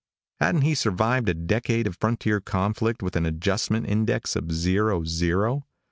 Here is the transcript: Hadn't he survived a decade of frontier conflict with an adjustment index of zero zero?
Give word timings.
Hadn't 0.39 0.61
he 0.63 0.73
survived 0.73 1.29
a 1.29 1.35
decade 1.35 1.85
of 1.85 1.95
frontier 2.01 2.39
conflict 2.41 3.03
with 3.03 3.15
an 3.15 3.27
adjustment 3.27 3.85
index 3.85 4.35
of 4.35 4.51
zero 4.51 5.03
zero? 5.03 5.67